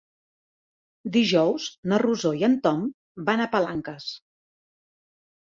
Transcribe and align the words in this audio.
Dijous 1.17 1.67
na 1.91 1.99
Rosó 2.05 2.33
i 2.41 2.47
en 2.49 2.57
Tom 2.65 2.81
van 3.29 3.45
a 3.45 3.49
Palanques. 3.53 4.09